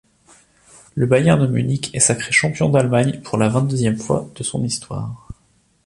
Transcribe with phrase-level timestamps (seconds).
[0.95, 5.27] Le Bayern Munich est sacré champion d'Allemagne pour la vingt-deuxième fois de son histoire.